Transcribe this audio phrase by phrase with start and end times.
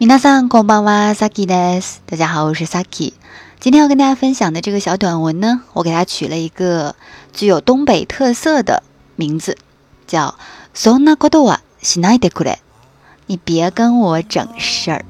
[0.00, 2.02] 皆さんこんばんは、Saki です。
[2.06, 3.14] 大家好，我是 Saki。
[3.58, 6.94] 今天要跟大家分享的这个小短文呢，我给它取了一个
[7.32, 8.82] 具有东北特色的
[9.16, 9.56] 名字，
[10.06, 10.34] 叫“
[10.74, 12.58] そんなことはしないでくれ”。
[13.28, 15.04] 你别跟我整事儿。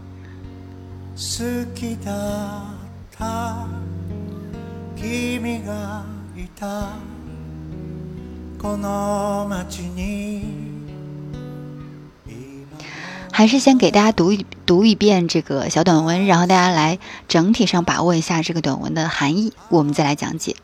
[13.31, 20.55] 还是先给大家读一读一遍这个小短文，然后大家来整体上把握一下这个短文的含义，我们再来讲解。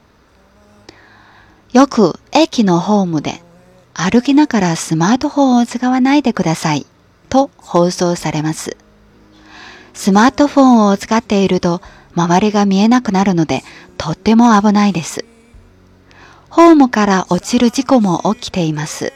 [1.74, 3.42] よく駅のホームで
[3.94, 6.86] 歩きながらスマートフォンを使わないでください
[7.30, 8.78] と放送されます。
[9.94, 11.82] スマートフォンを使っていると
[12.16, 13.64] 周りが見えなくなるので
[13.98, 15.26] とっても危ないです。
[16.50, 19.14] ホームから落ちる事故も起きています。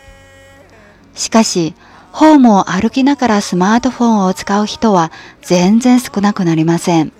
[1.13, 1.73] しかし、
[2.11, 7.13] ホームを歩きながらスマートフォンを使う人は全然少なくなりません。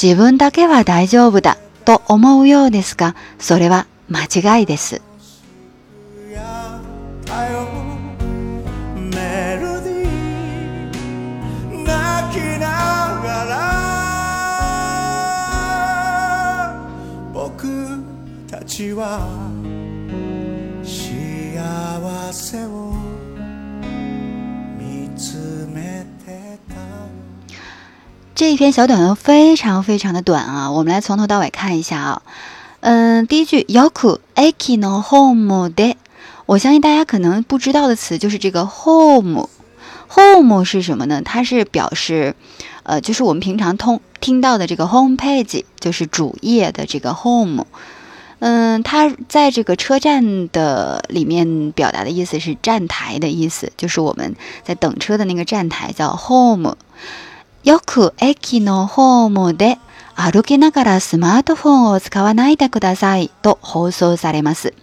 [0.00, 5.02] 自分だけは大丈夫だと思うようですが、それは間違いです。
[17.32, 17.66] 僕
[18.48, 19.26] たちは
[20.84, 22.97] 幸せを
[28.34, 32.22] 这一篇小短文非常非常的短啊，我们来从头到尾看一下啊。
[32.80, 35.96] 嗯，第一句 yoku aki no home de，
[36.46, 39.48] 我相信大家可能不知道的词就是这个 home。
[40.08, 41.20] home 是什么呢？
[41.24, 42.36] 它是表示，
[42.84, 47.66] 呃，就是我们平常通听到的这个 home page，就是主页的这个 home。
[48.39, 56.75] 嗯，它在这个车站的里面表达的意思是站台的意思，就是我们在等车的那个站台叫 home。
[57.63, 59.77] よく駅のホームで
[60.15, 64.73] 歩きながらスマートフォンを使わないでくださいと放送されます。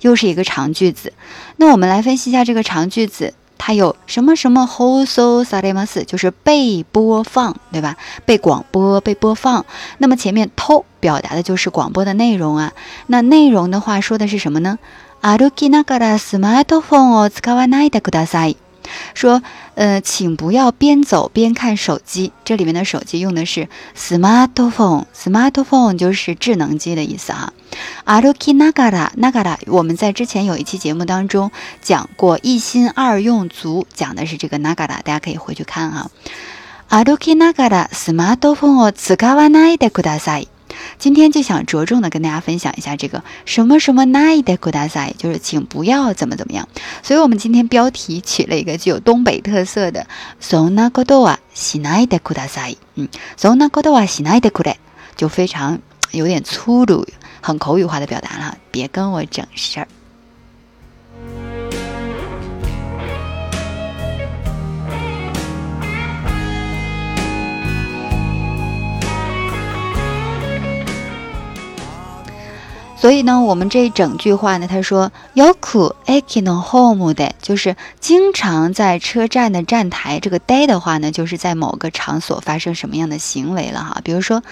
[0.00, 1.12] 又是一个长句子。
[1.56, 7.96] 那我们来分析一下这个长句子， 它有什么什么放送されます，就是被播放，对吧？
[8.26, 9.64] 被广播、被播放。
[9.98, 12.72] 那么前面と表达的就是广播的内容啊。
[13.06, 14.78] 那内容的话说的是什么呢？
[15.22, 18.58] 歩きながらスマートフォンを使わないでください。
[19.14, 19.42] 说，
[19.74, 22.32] 呃，请不要边走边看手机。
[22.44, 27.52] 这里面的手机用的是 smartphone，smartphone 就是智能机的意思哈。
[28.04, 31.50] aruki nagara nagara，我们在之前有一期节目当中
[31.80, 36.10] 讲过一心二用足，讲的是这个 nagara，大家可以回去看哈。
[36.90, 40.48] aruki nagara smartphone を使わないでください。
[40.97, 46.67] 今天就想着重的跟大家分享一下这个什么什么 night good day，就是请不要怎么怎么样。
[47.03, 50.07] 所以我们今天标题取了一个具有东北特色的
[50.41, 53.07] sona godowa night good day，嗯
[53.37, 54.75] ，sona godowa night good day
[55.15, 55.79] 就非常
[56.11, 57.05] 有点粗鲁、
[57.41, 59.87] 很口语化的表达了，别跟我整事儿。
[72.99, 80.19] 所以呢，我们这一整句话呢，他说 “yoku akino home” 的，就是经常在车站的站台。
[80.19, 84.01] 这个 day 的话呢，就是在某个场所发生什么样的行为了哈。
[84.03, 84.43] 比如说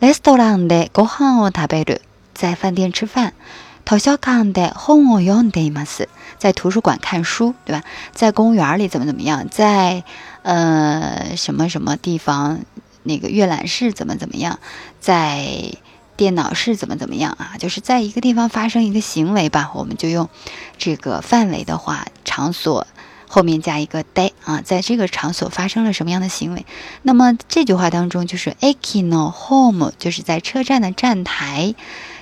[0.00, 2.00] ，restaurant de gohan o t a b e r
[2.32, 3.32] 在饭店吃饭
[3.84, 7.82] ；toshokan de hon o y o n d e m a s 在图书馆看书，对吧？
[8.12, 9.48] 在公园里怎么怎么样？
[9.50, 10.04] 在
[10.42, 12.60] 呃什么什么地方
[13.02, 14.60] 那个阅览室怎么怎么样？
[15.00, 15.72] 在
[16.22, 17.54] 电脑是怎么怎么样啊？
[17.58, 20.28] 就是在一个地方发生一个行为吧，我们就用
[20.78, 22.86] 这个范围的话，场所
[23.26, 26.64] 后面加一个 day 啊，在这个场所发生了什么样的行为？
[27.02, 31.74] 那么这句话当中就是 akino home，就是在车站的站台。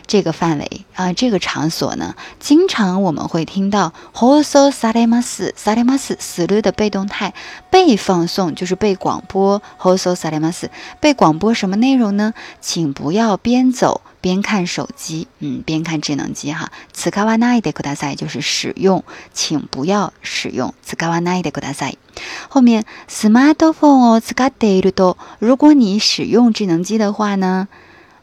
[0.10, 7.34] 这个范围啊，这个场所呢，经常我们会听到 hoso salemas salemas 死了的被动态
[7.70, 10.70] 被放送，就是被广播 hoso salemas
[11.00, 12.34] 被广播什么内容呢？
[12.62, 16.72] 请不要边走边看手机，嗯，边看智能机哈。
[16.94, 19.04] つかわないでください就是使用，
[19.34, 20.74] 请不要使用。
[20.84, 21.98] つかわないでください。
[22.50, 27.68] 后面 smartphone を使っていると，如果你使用智能机的话呢，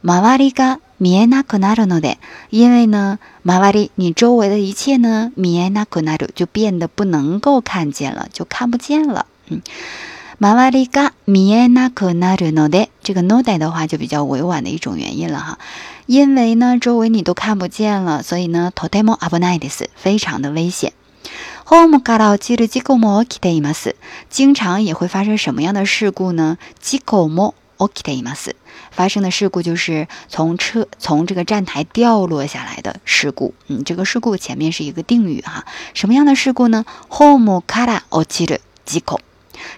[0.02, 2.18] 周りが 見えなくなるので，
[2.50, 9.26] 因为呢，周り你周围的一切呢，見えなくなる就变得不能够看见了，就看不见了。
[9.48, 9.62] 嗯，
[10.40, 15.58] 周りが見えなくなるので，这个ので的话就比较委婉的一种原因了哈。
[16.06, 20.92] 因为呢，周围你都看不见了，所以呢，とても危ないです，非常的危险。
[21.64, 23.94] ホームから落ちる事故も起きています。
[24.28, 26.58] 经常也会发生什么样的事故呢？
[26.80, 28.56] 事故も起きています。
[28.90, 33.54] 发生的事故就是从车从这个站台掉落下来的事故。
[33.68, 35.64] 嗯，这个事故前面是一个定语哈。
[35.94, 36.84] 什么样的事故呢？
[37.08, 39.20] ホームから落ちる事故。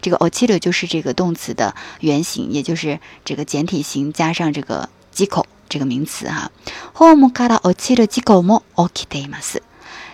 [0.00, 6.50] 这个落ちる就是这个动词的原形，也就是这个简体型加上这个机口这个名词哈。
[6.94, 9.62] ホームから落ちる事故も起きています。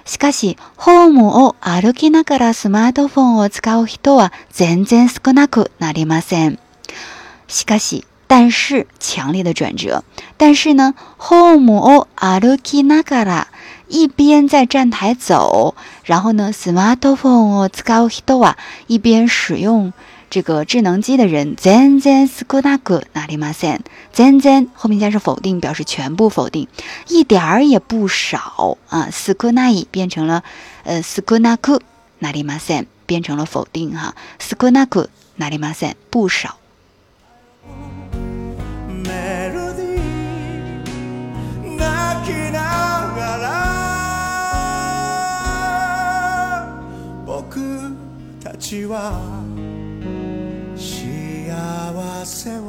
[0.04, 6.58] しかし、ホームを歩きながらスマートフォンを使う人は全然少なくなりません。
[7.46, 8.04] しかし、
[8.34, 10.02] 但是强烈的转折。
[10.36, 13.48] 但是呢，ホームを歩きながら
[13.88, 15.74] 一边在站台走，
[16.04, 18.56] 然后呢，スマートフォンを使う人は
[18.86, 19.92] 一边使用
[20.30, 23.80] 这个智能机的人全然少なくなりません。
[24.12, 26.68] 全然后面加上否定，表示全部否定，
[27.08, 29.08] 一点儿也不少啊。
[29.10, 30.44] 少ない变成了
[30.84, 31.80] 呃少なく
[32.20, 34.14] なりません，变成了否定哈。
[34.38, 34.70] 少
[48.64, 49.36] なくなりま
[52.24, 52.60] せん，不少。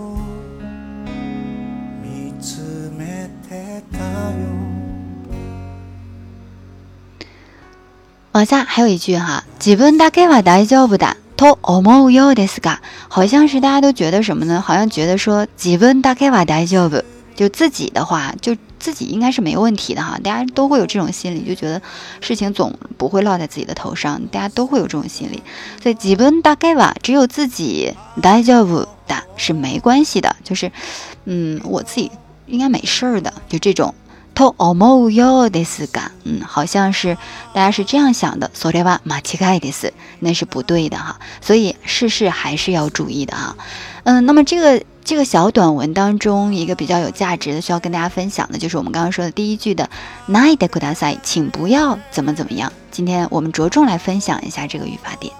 [8.33, 12.79] 往下还有一句哈，自分だけは大丈夫だと思うようですが，
[13.09, 14.61] 好像是大家都觉得什么呢？
[14.61, 17.03] 好像觉得说自分だけは大丈夫，
[17.35, 18.57] 就自己的话就。
[18.85, 21.79] 自己应该是没有问题的哈，大家都会有这种心理，就觉得
[22.19, 25.43] 事情总不会落在自己的头上，大家都会有这种心理。
[25.83, 27.93] 所以基本大概吧，只有自己
[28.23, 30.71] 大丈夫的是没关系的，就是，
[31.25, 32.09] 嗯，我自己
[32.47, 33.93] 应该没事儿的，就这种。
[34.33, 37.15] to omo yo des ga，嗯，好像是
[37.53, 38.49] 大家是这样想的。
[38.55, 39.91] それは間違いです，
[40.21, 41.19] 那是不对的哈。
[41.41, 43.55] 所以事事还是要注意的哈。
[44.05, 44.83] 嗯，那么这个。
[45.05, 49.87] 这个小短文当中，一个比较有价值的需要跟大家分享的，就是我们刚刚说的第一句的“
[50.27, 52.71] ないでください”，请不要怎么怎么样。
[52.91, 55.33] 今天我们着重来分享一下这个语法点。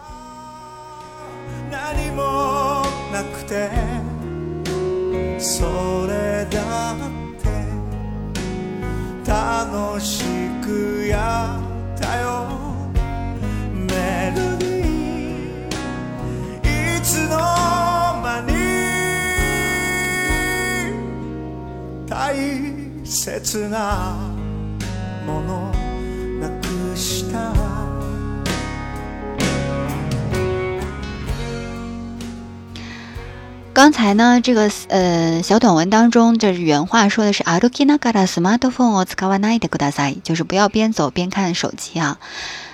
[33.74, 42.20] 刚才呢，这个呃小短文当中，这原话说的是歩きながらスマートフォンを使わないでください，就是不要边走边看手机啊。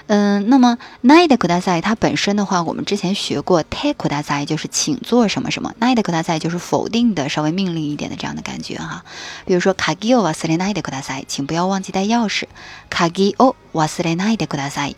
[0.07, 9.05] 嗯，那么 night kudasai 它本身的话，我们之前学过 take kudasai 就是请做什么什么，night kudasai 就是否定的，稍微命令一点的这样的感觉哈。
[9.45, 12.45] 比如说 kagi o wasure night kudasai，请不要忘记带钥匙
[12.91, 14.95] ，kagi o wasure night kudasai。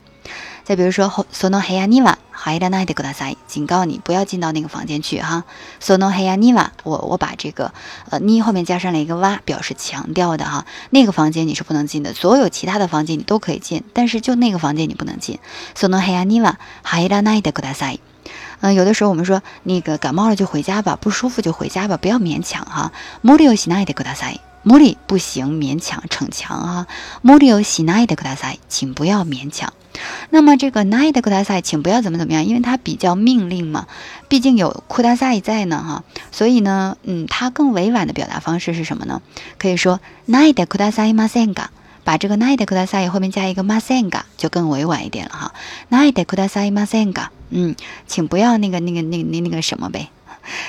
[0.64, 5.44] 再比如说，sono heya niwa haira nai de kudasai，警告你不要进到那个房间去哈。
[5.80, 7.72] sono heya niwa，我我把这个
[8.08, 10.64] 呃你后面加上了一个哇，表示强调的哈。
[10.88, 15.38] 那个房间你是不能进的，所有其他的房间你都可以进，但是就那个房间你不能进。
[15.76, 17.98] sono heya niwa haira nai de kudasai。
[18.60, 22.90] 嗯，有的时候我们说那个感冒了就回家吧，不舒服就回家吧，不要勉强哈。
[23.22, 24.38] muri o shinai de kudasai。
[24.64, 26.86] muri 不行，勉强逞强啊。
[27.22, 29.70] muri o shinai de kudasai，请不要勉强。
[30.30, 33.86] 那么这个 night 库达赛，请不要怎么怎么样，因为它比较命令嘛，
[34.28, 39.22] 毕竟有库达赛在呢哈，所以呢，嗯，它更委婉的表达方式是什么呢？
[39.58, 41.66] 可以说 night 库达赛 masenga，
[42.02, 45.54] 把这个 night 库达赛后面加一个 masenga 就更委婉一点了哈。
[45.90, 47.74] night 库达赛 masenga，嗯，
[48.06, 50.10] 请不要那个那个那那那个什么呗。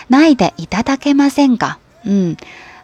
[0.10, 2.36] night itadake masenga，嗯。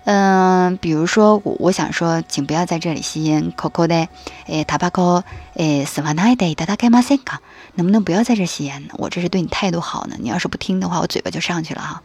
[0.03, 3.53] 嗯，比如说我我想说，请不要在这里吸烟。
[3.55, 4.07] Coco 的，
[4.47, 7.39] 诶，塔巴科，诶，斯瓦奈的，达达盖马森卡，
[7.75, 8.95] 能不能不要在这吸烟呢？
[8.97, 10.15] 我这是对你态度好呢。
[10.19, 12.01] 你要是不听的话，我嘴巴就上去了哈。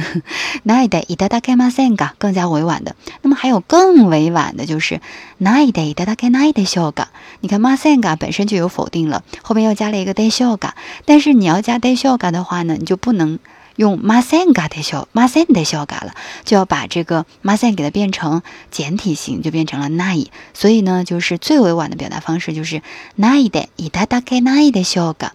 [0.64, 2.94] 奈的，伊达达盖马森卡，更加委婉的。
[3.22, 5.00] 那么还有更委婉的，就是
[5.38, 7.08] 奈的，伊达达盖奈的修嘎。
[7.40, 10.74] 你看马森嘎本身就有否定了，后面又加了一个带修嘎。
[11.06, 13.38] 但是你要加带修嘎的话呢，你就不能。
[13.75, 16.13] 用 masen 嘎的修 masen 的修嘎了，
[16.43, 20.27] 就要把这个 masen 给它变成简体型，就变成了 nai。
[20.53, 22.81] 所以呢，就是最委婉的表达方式就是
[23.17, 25.33] nai 的いただけないでしょうか。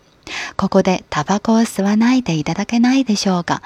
[0.57, 3.61] ここでタバコを吸わないでいただけないでしょうか。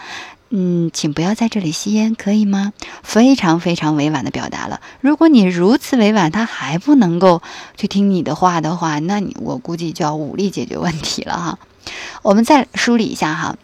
[0.51, 2.73] 嗯，请不要在这里吸烟，可以吗？
[3.03, 4.81] 非常非常委婉的表达了。
[5.01, 7.43] 如果你如此委婉，他还不能够
[7.77, 11.59] 去听你的话的话，那你我估计就要武力解决问题了哈。
[12.23, 13.57] 我们再梳理一下哈。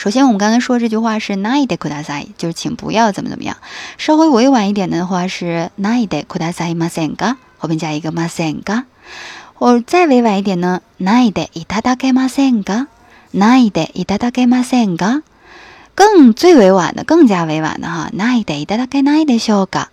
[0.00, 3.56] 首先，我们刚才说这句话是 “nai de kudasai”，就是请不要怎么怎么样。
[3.96, 8.84] 稍微委婉一点的话是 “nai de kudasai masenga”，后面加一个 “masenga”。
[9.58, 15.22] 我再委婉一点呢，“nai de itadake masenga”，“nai de itadake masenga”。
[15.94, 19.88] 更最委婉的，更加委婉的哈，ないでいただけないでしょうか？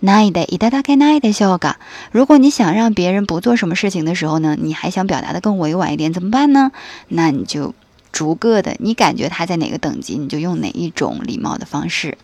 [0.00, 1.74] ないでいただけないでしょうか？
[2.12, 6.70] 如果你想让别人不做什么事情的时候呢，你还想表达的更委婉一点，怎么办呢？
[7.08, 7.74] 那你就
[8.15, 12.17] 逐个的，你感觉他在哪个等级，你就用哪一种礼貌的方式。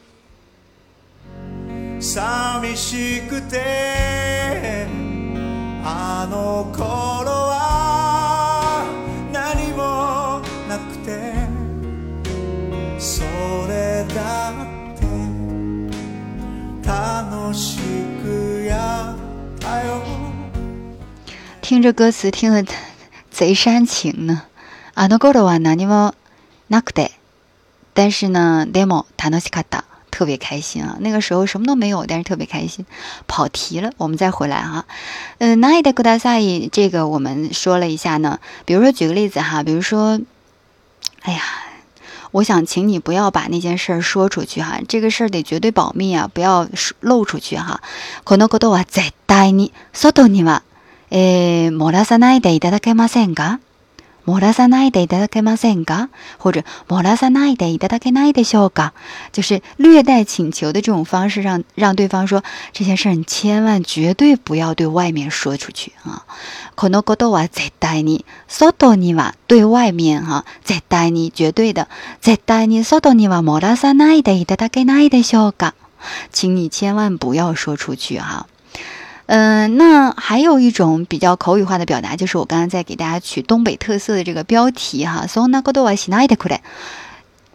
[21.61, 22.65] 听着歌词听得
[23.29, 24.43] 贼煽情呢，
[24.94, 26.14] あの頃は何も
[26.68, 27.12] なくて，
[27.94, 30.96] 但是呢，demo 楽しかった，特别开心啊。
[31.00, 32.84] 那个时候什么都没有，但是特别开心。
[33.26, 34.84] 跑题了，我们再回来哈。
[35.38, 36.40] 嗯，哪里的古大赛
[36.72, 38.40] 这个我们说了一下呢。
[38.64, 40.20] 比如说举个例子哈，比如说，
[41.22, 41.40] 哎呀。
[42.32, 46.68] 我想请你不要把那件事儿说出去哈，这个事儿得绝对保密啊，不要
[47.00, 47.80] 露出去哈。
[48.24, 50.62] このことは絶対に外には
[51.10, 53.60] 漏らさないでいただけませんか？
[54.23, 58.93] 莫拉萨奈德伊达达盖马森嘎，或者莫拉萨奈德伊达达盖奈德小嘎，
[59.31, 66.25] 就是略带请求的这种方式，让让对方说这件事，你千万绝对不要对外面说出去啊。
[66.75, 71.87] 可能过多话再带你，说多你话对外面哈，再带你绝对的，
[72.19, 75.73] 再带你说多你话莫拉萨奈德伊达达盖奈德小嘎，
[76.31, 78.47] 请你千万不要说出去哈。
[79.30, 85.26] 嗯，那还有一种比较口语化的表达，就是我刚刚在给大家取东北特色的这个标题哈。
[85.26, 86.60] So na go do wa s i n a de kule，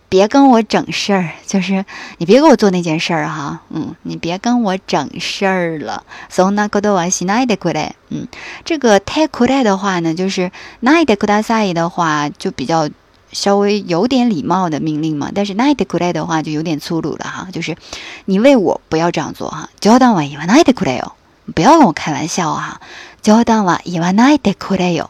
[0.10, 1.86] 别跟我整事儿，就是
[2.18, 3.62] 你别给我做那件事儿哈。
[3.70, 6.04] 嗯，你别跟我整事儿了。
[6.30, 8.28] So na go do wa s i n a de kule，嗯，
[8.66, 10.52] 这个 te kule 的话呢，就是
[10.82, 12.90] na de kudasai 的话就比较
[13.32, 15.32] 稍微有点礼貌的命令嘛。
[15.34, 17.78] 但是 na de kule 的话就有点粗鲁了哈，就是
[18.26, 19.70] 你为我不要这样做哈。
[19.80, 21.14] 冗談は言わないでくれよ。
[21.54, 22.80] 不要跟我开玩笑啊！
[23.24, 25.10] 冗談は言わないでくれよ。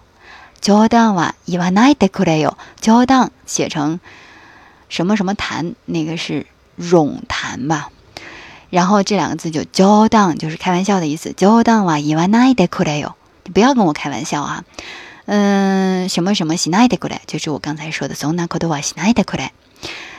[0.61, 2.57] 冗談は言わないでくれよ。
[2.81, 3.99] 冗談写成
[4.89, 6.45] 什么什么谈，那个是
[6.79, 7.89] 冗谈吧？
[8.69, 11.29] 然后这两个字就冗談，就是开玩笑的意思。
[11.31, 13.15] 冗談は言わないでくれよ。
[13.43, 14.63] 你不要跟我开玩笑啊！
[15.25, 19.51] 嗯，什么什么しないでくれ，就是我刚才说的そんなことはしないでくれ。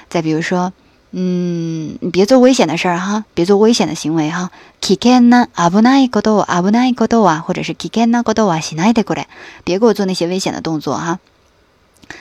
[0.08, 0.72] 再比如说。
[1.14, 4.50] 嗯，你别做危险的事儿哈，别做危险的行为哈。
[4.80, 9.28] 危険な危ないこと危ないことは，或者是危険なことはしないでくれ。
[9.64, 11.18] 别给我做那些危险的动作哈。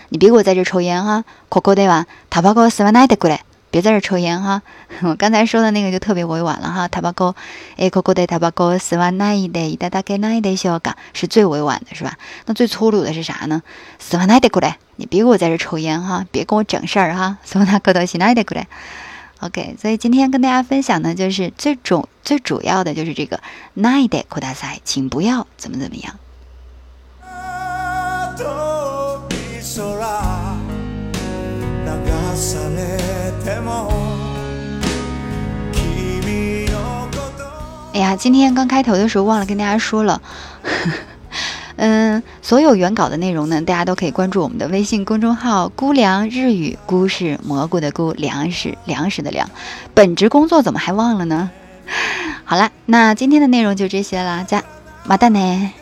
[0.10, 1.24] 你别给我在这抽烟哈。
[1.50, 3.46] ここではタバコを吸わないでくれ。
[3.76, 4.62] 别在这抽烟哈。
[5.02, 6.88] 我刚才说的那个就特别委婉了哈。
[6.90, 7.36] タバコ、
[7.78, 10.96] えここでタバコを吸わないでいただけないでしょうか？
[11.14, 12.18] 是最委婉的是吧？
[12.46, 13.62] 那最粗鲁的是啥呢？
[14.00, 14.76] 吸わないでくれ。
[14.98, 17.38] 你别给我在这抽烟哈，别跟我整事儿哈。
[17.44, 18.68] 所以那可多西奈的过来，
[19.40, 19.76] OK。
[19.82, 23.40] 所以今天跟大家分享的就是最主最主要的就是这个
[23.76, 26.20] 奈的扩大赛，请不要怎么怎么样。
[38.07, 40.23] 啊今天刚开头的时候忘了跟大家说了。
[41.79, 49.51] 嗯所有原稿的内容呢大家都可以关注我们的微信公众号菇凉日语菇是蘑菇的菇粮食粮食的粮
[49.93, 51.51] 本职工作怎么还忘了呢？
[52.45, 54.63] 好啦那今天的内容就这些啦加
[55.05, 55.73] 马蛋呢